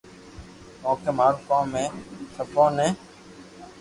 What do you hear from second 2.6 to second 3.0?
ني